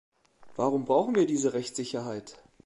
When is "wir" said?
1.13-1.27